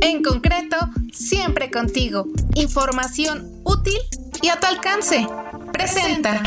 En 0.00 0.22
concreto, 0.22 0.76
siempre 1.12 1.70
contigo. 1.70 2.26
Información 2.54 3.60
útil 3.64 3.98
y 4.42 4.48
a 4.48 4.60
tu 4.60 4.66
alcance. 4.66 5.26
Presenta. 5.72 6.42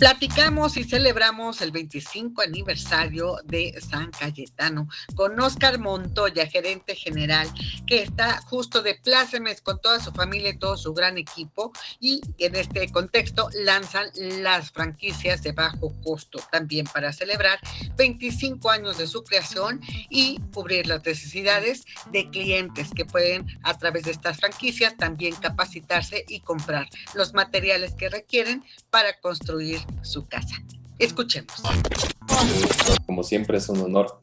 Platicamos 0.00 0.78
y 0.78 0.84
celebramos 0.84 1.60
el 1.60 1.72
25 1.72 2.40
aniversario 2.40 3.36
de 3.44 3.78
San 3.82 4.10
Cayetano 4.10 4.88
con 5.14 5.38
Oscar 5.38 5.78
Montoya, 5.78 6.46
gerente 6.46 6.94
general, 6.94 7.46
que 7.86 8.00
está 8.00 8.40
justo 8.46 8.80
de 8.80 8.94
plácemes 8.94 9.60
con 9.60 9.78
toda 9.78 10.00
su 10.00 10.10
familia 10.12 10.52
y 10.52 10.58
todo 10.58 10.78
su 10.78 10.94
gran 10.94 11.18
equipo. 11.18 11.72
Y 12.00 12.22
en 12.38 12.56
este 12.56 12.90
contexto 12.90 13.50
lanzan 13.52 14.08
las 14.14 14.70
franquicias 14.70 15.42
de 15.42 15.52
bajo 15.52 15.92
costo 16.02 16.40
también 16.50 16.86
para 16.86 17.12
celebrar 17.12 17.58
25 17.98 18.70
años 18.70 18.96
de 18.96 19.06
su 19.06 19.22
creación 19.22 19.82
y 20.08 20.40
cubrir 20.54 20.86
las 20.86 21.04
necesidades 21.04 21.84
de 22.10 22.30
clientes 22.30 22.88
que 22.96 23.04
pueden 23.04 23.46
a 23.64 23.76
través 23.76 24.04
de 24.04 24.12
estas 24.12 24.38
franquicias 24.38 24.96
también 24.96 25.34
capacitarse 25.34 26.24
y 26.26 26.40
comprar 26.40 26.88
los 27.12 27.34
materiales 27.34 27.92
que 27.96 28.08
requieren 28.08 28.64
para 28.88 29.20
construir 29.20 29.78
su 30.02 30.26
casa. 30.26 30.56
Escuchemos. 30.98 31.62
Como 33.06 33.22
siempre 33.22 33.58
es 33.58 33.68
un 33.68 33.80
honor 33.80 34.18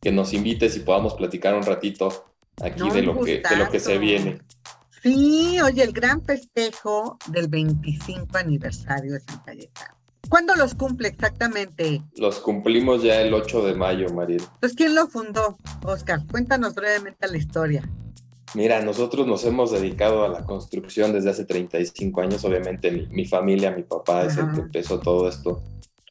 que 0.00 0.12
nos 0.12 0.32
invites 0.32 0.76
y 0.76 0.80
podamos 0.80 1.14
platicar 1.14 1.54
un 1.54 1.62
ratito 1.62 2.26
aquí 2.60 2.90
de, 2.90 3.02
lo 3.02 3.20
que, 3.20 3.40
de 3.40 3.56
lo 3.56 3.70
que 3.70 3.80
se 3.80 3.98
viene. 3.98 4.40
Sí, 5.02 5.60
oye, 5.60 5.82
el 5.82 5.92
gran 5.92 6.22
festejo 6.22 7.18
del 7.26 7.48
25 7.48 8.38
aniversario 8.38 9.14
de 9.14 9.20
San 9.20 9.40
Cayetano. 9.40 9.96
¿Cuándo 10.28 10.54
los 10.54 10.74
cumple 10.74 11.08
exactamente? 11.08 12.02
Los 12.16 12.38
cumplimos 12.38 13.02
ya 13.02 13.20
el 13.20 13.34
8 13.34 13.66
de 13.66 13.74
mayo, 13.74 14.08
María. 14.14 14.38
Pues, 14.60 14.74
¿quién 14.74 14.94
lo 14.94 15.08
fundó, 15.08 15.58
Oscar? 15.84 16.20
Cuéntanos 16.30 16.74
brevemente 16.74 17.28
la 17.28 17.36
historia. 17.36 17.90
Mira, 18.54 18.82
nosotros 18.82 19.26
nos 19.26 19.44
hemos 19.44 19.70
dedicado 19.70 20.24
a 20.24 20.28
la 20.28 20.44
construcción 20.44 21.12
desde 21.12 21.30
hace 21.30 21.44
35 21.44 22.20
años. 22.20 22.44
Obviamente 22.44 22.90
mi, 22.90 23.24
familia, 23.24 23.70
mi 23.70 23.82
papá 23.82 24.24
es 24.24 24.36
el 24.36 24.52
que 24.52 24.60
empezó 24.60 25.00
todo 25.00 25.28
esto. 25.28 25.62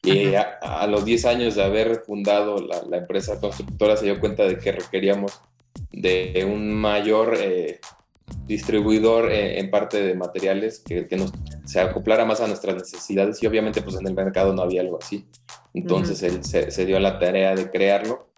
Y 0.02 0.34
a, 0.34 0.86
los 0.88 1.04
10 1.04 1.24
años 1.26 1.54
de 1.54 1.62
haber 1.62 2.02
fundado 2.04 2.56
la, 2.58 2.96
empresa 2.96 3.38
constructora 3.38 3.96
se 3.96 4.06
dio 4.06 4.18
cuenta 4.18 4.44
de 4.44 4.58
que 4.58 4.72
requeríamos 4.72 5.40
de 5.92 6.44
un 6.50 6.74
mayor 6.74 7.36
eh, 7.38 7.78
distribuidor 8.46 9.30
eh, 9.30 9.60
en 9.60 9.70
parte 9.70 10.02
de 10.02 10.14
materiales 10.14 10.80
que, 10.80 11.06
que, 11.06 11.16
nos 11.16 11.32
se 11.64 11.80
acoplara 11.80 12.24
más 12.24 12.40
a 12.40 12.48
nuestras 12.48 12.74
necesidades 12.74 13.40
y 13.42 13.46
obviamente 13.46 13.80
pues 13.80 13.96
en 13.96 14.06
el 14.06 14.14
mercado 14.14 14.52
no 14.52 14.62
había 14.62 14.80
algo 14.80 14.98
así. 15.00 15.24
Entonces 15.72 16.22
él 16.24 16.44
se, 16.44 16.72
se, 16.72 16.84
dio 16.84 16.98
la 16.98 17.20
tarea 17.20 17.54
de 17.54 17.70
crearlo 17.70 18.32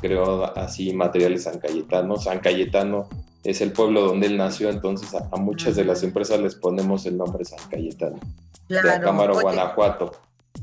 creó 0.00 0.44
así 0.58 0.92
materiales 0.92 1.44
San 1.44 1.58
Cayetano. 1.58 2.16
San 2.16 2.40
Cayetano 2.40 3.08
es 3.44 3.60
el 3.60 3.72
pueblo 3.72 4.02
donde 4.02 4.26
él 4.26 4.36
nació, 4.36 4.70
entonces 4.70 5.14
a, 5.14 5.36
muchas 5.36 5.76
de 5.76 5.84
las 5.84 6.02
empresas 6.02 6.40
les 6.40 6.54
ponemos 6.54 7.06
el 7.06 7.16
nombre 7.16 7.44
San 7.44 7.68
Cayetano, 7.70 8.18
claro. 8.68 8.88
de 8.88 8.94
Acámaro, 8.94 9.40
Guanajuato. 9.40 10.12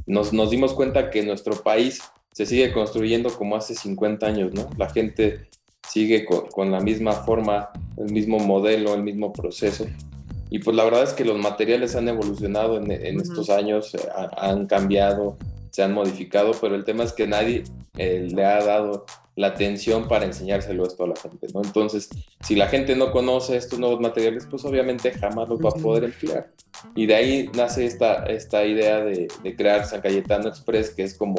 Nos, 0.06 0.34
nos 0.34 0.52
dimos 0.52 0.74
cuenta 0.74 1.10
que 1.10 1.24
nuestro 1.24 1.56
país 1.64 2.02
se 2.32 2.46
sigue 2.46 2.72
construyendo 2.72 3.36
como 3.36 3.56
hace 3.56 3.74
50 3.74 4.26
años, 4.26 4.54
¿no? 4.54 4.70
La 4.78 4.90
gente 4.90 5.48
sigue 5.90 6.26
con, 6.26 6.72
la 6.72 6.80
misma 6.80 7.14
forma, 7.14 7.70
el 7.98 8.12
mismo 8.12 8.38
modelo, 8.40 8.94
el 8.94 9.02
mismo 9.02 9.34
proceso. 9.34 9.88
Y 10.50 10.60
pues 10.60 10.76
la 10.76 10.84
verdad 10.84 11.04
es 11.04 11.14
que 11.14 11.26
los 11.26 11.38
materiales 11.40 11.96
han 11.96 12.08
evolucionado 12.08 12.78
en, 12.78 13.20
estos 13.20 13.50
años, 13.50 13.96
eh, 13.96 14.00
han 14.38 14.68
cambiado, 14.68 15.38
se 15.72 15.84
han 15.84 15.94
modificado, 15.94 16.52
pero 16.62 16.76
el 16.76 16.86
tema 16.86 17.04
es 17.04 17.14
que 17.14 17.28
nadie 17.28 17.64
eh, 17.98 18.28
le 18.30 18.46
ha 18.46 18.64
dado 18.64 19.06
la 19.38 19.48
atención 19.48 20.08
para 20.08 20.26
enseñárselo 20.26 20.86
esto 20.86 21.04
a 21.04 21.08
la 21.08 21.16
gente, 21.16 21.48
¿no? 21.54 21.62
Entonces, 21.64 22.10
si 22.42 22.56
la 22.56 22.68
gente 22.68 22.96
no 22.96 23.12
conoce 23.12 23.56
estos 23.56 23.78
nuevos 23.78 24.00
materiales, 24.00 24.48
pues 24.50 24.66
obviamente 24.66 25.12
jamás 25.12 25.48
los 25.48 25.60
va 25.64 25.70
a 25.70 25.74
poder 25.74 26.06
emplear. 26.06 26.52
Y 26.96 27.06
de 27.06 27.16
ahí 27.16 27.50
nace 27.56 27.86
esta, 27.86 28.26
esta 28.26 28.66
idea 28.66 29.06
de, 29.06 29.28
crear 29.56 29.86
San 29.86 30.02
Cayetano 30.02 30.50
Express, 30.50 30.90
que 30.90 31.04
es 31.04 31.14
como 31.14 31.36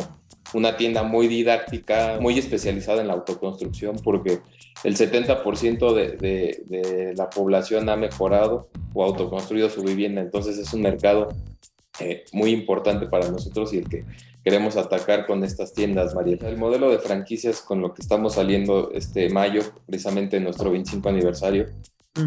una 0.55 0.77
tienda 0.77 1.03
muy 1.03 1.27
didáctica, 1.27 2.19
muy 2.21 2.38
especializada 2.38 3.00
en 3.00 3.09
la 3.09 3.15
autoconstrucción, 3.15 3.97
porque 3.97 4.38
el 4.84 4.97
70% 4.97 5.93
de, 5.93 6.12
de, 6.12 6.62
de, 6.66 7.15
la 7.16 7.28
población 7.28 7.88
ha 7.88 7.97
mejorado 7.97 8.69
o 8.94 9.05
autoconstruido 9.05 9.69
su 9.71 9.82
vivienda, 9.82 10.21
entonces 10.21 10.56
es 10.56 10.72
un 10.72 10.82
mercado 10.82 11.28
eh, 12.00 12.25
muy 12.32 12.50
importante 12.50 13.06
para 13.06 13.31
nosotros 13.31 13.72
y 13.72 13.78
el 13.78 13.88
que 13.88 14.04
queremos 14.44 14.76
atacar 14.76 15.26
con 15.26 15.44
estas 15.44 15.75
tiendas, 15.75 16.14
María. 16.14 16.38
El 16.42 16.56
modelo 16.56 16.91
de 16.91 16.98
franquicias 16.98 17.60
con 17.60 17.81
lo 17.81 17.94
que 17.94 18.03
estamos 18.03 18.34
saliendo 18.34 18.91
este 18.92 19.31
mayo, 19.31 19.62
precisamente 19.86 20.41
nuestro 20.41 20.70
25 20.70 21.08
aniversario, 21.08 21.66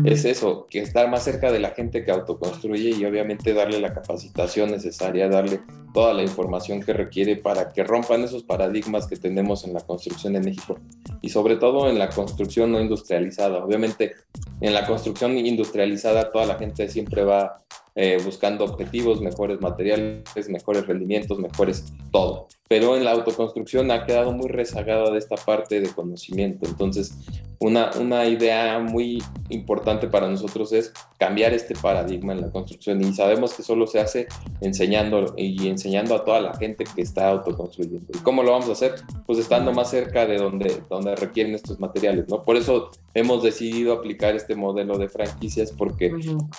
es 0.05 0.23
eso, 0.23 0.67
que 0.69 0.79
estar 0.79 1.09
más 1.09 1.23
cerca 1.23 1.51
de 1.51 1.59
la 1.59 1.71
gente 1.71 2.05
que 2.05 2.11
autoconstruye 2.11 2.91
y 2.91 3.03
obviamente 3.03 3.53
darle 3.53 3.79
la 3.81 3.93
capacitación 3.93 4.71
necesaria, 4.71 5.27
darle 5.27 5.59
toda 5.93 6.13
la 6.13 6.23
información 6.23 6.81
que 6.81 6.93
requiere 6.93 7.35
para 7.35 7.71
que 7.71 7.83
rompan 7.83 8.23
esos 8.23 8.43
paradigmas 8.43 9.07
que 9.07 9.17
tenemos 9.17 9.63
en 9.65 9.73
la 9.73 9.81
construcción 9.81 10.35
en 10.35 10.43
México 10.43 10.79
y 11.21 11.29
sobre 11.29 11.57
todo 11.57 11.89
en 11.89 11.99
la 11.99 12.09
construcción 12.09 12.71
no 12.71 12.79
industrializada. 12.79 13.63
Obviamente 13.63 14.13
en 14.61 14.73
la 14.73 14.85
construcción 14.85 15.37
industrializada 15.37 16.31
toda 16.31 16.45
la 16.45 16.55
gente 16.55 16.87
siempre 16.89 17.23
va 17.23 17.61
eh, 17.93 18.19
buscando 18.23 18.63
objetivos, 18.63 19.21
mejores 19.21 19.59
materiales, 19.59 20.23
mejores 20.47 20.87
rendimientos, 20.87 21.39
mejores 21.39 21.91
todo. 22.11 22.47
Pero 22.69 22.95
en 22.95 23.03
la 23.03 23.11
autoconstrucción 23.11 23.91
ha 23.91 24.05
quedado 24.05 24.31
muy 24.31 24.47
rezagada 24.47 25.11
de 25.11 25.17
esta 25.17 25.35
parte 25.35 25.81
de 25.81 25.89
conocimiento. 25.89 26.67
Entonces, 26.67 27.17
una, 27.61 27.91
una 27.99 28.25
idea 28.25 28.79
muy 28.79 29.21
importante 29.49 30.07
para 30.07 30.27
nosotros 30.27 30.73
es 30.73 30.91
cambiar 31.19 31.53
este 31.53 31.75
paradigma 31.75 32.33
en 32.33 32.41
la 32.41 32.49
construcción 32.49 32.99
y 33.01 33.13
sabemos 33.13 33.53
que 33.53 33.61
solo 33.61 33.85
se 33.85 33.99
hace 33.99 34.27
enseñando 34.61 35.35
y 35.37 35.67
enseñando 35.67 36.15
a 36.15 36.25
toda 36.25 36.41
la 36.41 36.55
gente 36.55 36.85
que 36.85 37.03
está 37.03 37.29
autoconstruyendo. 37.29 38.07
¿Y 38.15 38.17
cómo 38.23 38.41
lo 38.41 38.51
vamos 38.51 38.69
a 38.69 38.71
hacer? 38.71 38.95
Pues 39.27 39.37
estando 39.37 39.71
más 39.73 39.91
cerca 39.91 40.25
de 40.25 40.37
donde, 40.37 40.81
donde 40.89 41.15
requieren 41.15 41.53
estos 41.53 41.79
materiales, 41.79 42.27
¿no? 42.27 42.43
Por 42.43 42.57
eso 42.57 42.89
hemos 43.13 43.43
decidido 43.43 43.93
aplicar 43.93 44.35
este 44.35 44.55
modelo 44.55 44.97
de 44.97 45.07
franquicias 45.07 45.71
porque 45.71 46.11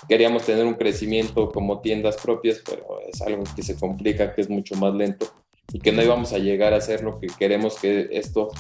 queríamos 0.09 0.45
tener 0.45 0.65
un 0.65 0.75
crecimiento 0.75 1.51
como 1.51 1.81
tiendas 1.81 2.17
propias, 2.17 2.63
pero 2.65 3.01
es 3.13 3.21
algo 3.23 3.43
que 3.57 3.65
se 3.65 3.75
complica, 3.75 4.35
que 4.35 4.43
es 4.43 4.49
mucho 4.49 4.77
más 4.77 4.95
lento 4.95 5.27
y 5.73 5.81
que 5.81 5.91
no 5.91 6.03
íbamos 6.03 6.33
a 6.33 6.39
llegar 6.39 6.75
a 6.75 6.77
hacer 6.77 7.03
lo 7.03 7.19
que 7.19 7.27
queremos 7.27 7.79
que 7.79 8.09
esto 8.13 8.51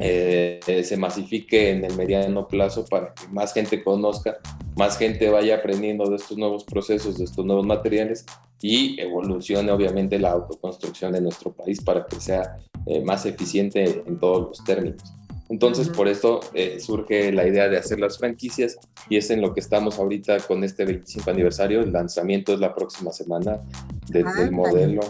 eh, 0.00 0.82
se 0.84 0.96
masifique 0.96 1.70
en 1.70 1.84
el 1.84 1.94
mediano 1.96 2.48
plazo 2.48 2.84
para 2.86 3.14
que 3.14 3.28
más 3.28 3.52
gente 3.52 3.82
conozca, 3.82 4.38
más 4.76 4.96
gente 4.96 5.28
vaya 5.28 5.56
aprendiendo 5.56 6.08
de 6.08 6.16
estos 6.16 6.38
nuevos 6.38 6.64
procesos, 6.64 7.18
de 7.18 7.24
estos 7.24 7.44
nuevos 7.44 7.66
materiales 7.66 8.24
y 8.62 9.00
evolucione 9.00 9.70
obviamente 9.70 10.18
la 10.18 10.32
autoconstrucción 10.32 11.12
de 11.12 11.20
nuestro 11.20 11.52
país 11.52 11.82
para 11.82 12.06
que 12.06 12.20
sea 12.20 12.58
eh, 12.86 13.02
más 13.02 13.26
eficiente 13.26 14.02
en 14.06 14.18
todos 14.18 14.48
los 14.48 14.64
términos. 14.64 15.02
Entonces, 15.50 15.88
por 15.88 16.08
eh, 16.08 16.78
surge 16.78 17.32
la 17.32 17.46
idea 17.46 17.68
de 17.68 17.76
hacer 17.76 17.98
las 17.98 18.18
franquicias 18.18 18.78
y 19.08 19.16
es 19.16 19.30
en 19.30 19.42
lo 19.42 19.52
que 19.52 19.58
estamos 19.58 19.98
ahorita 19.98 20.38
con 20.40 20.62
este 20.62 20.84
25 20.84 21.28
aniversario. 21.28 21.80
El 21.80 21.92
lanzamiento 21.92 22.54
es 22.54 22.60
la 22.60 22.72
próxima 22.72 23.12
semana 23.12 23.60
del 24.08 24.52
modelo. 24.52 25.00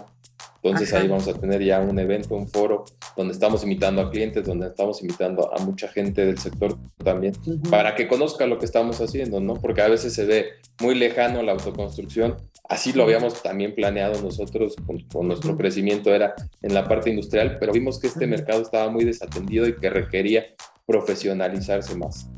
Entonces 0.63 0.93
ahí 0.93 1.09
vamos 1.09 1.27
a 1.27 1.35
tener 1.35 1.63
ya 1.65 1.81
un 1.81 1.99
evento, 1.99 2.35
un 2.35 2.47
foro, 2.47 2.85
donde 3.17 3.33
estamos 3.33 3.63
invitando 3.63 4.03
a 4.03 4.11
clientes, 4.11 4.45
donde 4.45 4.67
estamos 4.67 5.01
invitando 5.03 5.51
a 5.55 5.59
mucha 5.65 5.89
gente 5.89 6.27
del 6.27 6.39
sector 6.39 6.77
también, 7.03 7.33
para 7.71 7.95
que 7.95 8.07
conozca 8.07 8.47
lo 8.47 8.59
que 8.59 8.67
estamos 8.67 9.01
haciendo, 9.01 9.41
¿no? 9.41 9.55
Porque 9.55 9.81
a 9.81 9.89
veces 9.89 10.13
se 10.13 10.27
ve 10.27 10.51
muy 10.81 10.95
lejano 10.95 11.43
la 11.43 11.53
autoconstrucción. 11.53 12.37
Así 12.69 12.93
lo 12.93 13.05
habíamos 13.05 13.43
también 13.43 13.75
planeado 13.75 14.21
nosotros 14.23 14.77
con, 14.87 15.27
nuestro 15.27 15.57
crecimiento, 15.57 16.15
era 16.15 16.35
en 16.63 16.75
la 16.75 16.87
parte 16.87 17.11
industrial, 17.11 17.57
pero 17.59 17.73
vimos 17.73 17.99
que 17.99 18.09
este 18.09 18.27
mercado 18.27 18.61
estaba 18.61 18.91
muy 18.91 19.05
desatendido 19.05 19.67
y 19.67 19.77
que 19.77 19.89
requería 19.89 20.45
profesionalizarse 20.87 21.97
más. 21.97 22.29